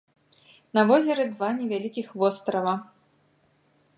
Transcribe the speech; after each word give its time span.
На 0.77 0.81
возеры 0.91 1.25
два 1.33 1.49
невялікіх 1.59 2.07
вострава. 2.23 2.73